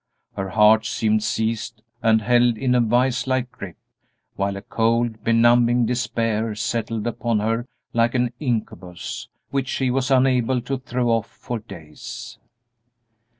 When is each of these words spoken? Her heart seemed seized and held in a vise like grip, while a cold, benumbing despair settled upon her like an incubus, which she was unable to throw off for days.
Her 0.35 0.49
heart 0.49 0.87
seemed 0.87 1.21
seized 1.21 1.83
and 2.01 2.23
held 2.23 2.57
in 2.57 2.73
a 2.73 2.81
vise 2.81 3.27
like 3.27 3.51
grip, 3.51 3.77
while 4.35 4.57
a 4.57 4.63
cold, 4.63 5.23
benumbing 5.23 5.85
despair 5.85 6.55
settled 6.55 7.05
upon 7.05 7.39
her 7.39 7.67
like 7.93 8.15
an 8.15 8.33
incubus, 8.39 9.27
which 9.51 9.67
she 9.67 9.91
was 9.91 10.09
unable 10.09 10.59
to 10.61 10.79
throw 10.79 11.09
off 11.11 11.27
for 11.27 11.59
days. 11.59 12.39